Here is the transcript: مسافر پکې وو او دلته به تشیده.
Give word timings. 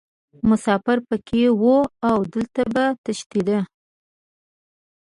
مسافر 0.49 0.97
پکې 1.07 1.43
وو 1.61 1.77
او 2.09 2.17
دلته 2.33 2.61
به 2.73 2.83
تشیده. 3.03 3.59